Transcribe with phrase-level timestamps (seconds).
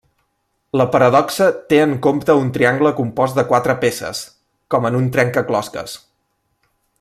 [0.79, 4.23] La paradoxa té en compte un triangle compost de quatre peces,
[4.77, 5.99] com en un trencaclosques.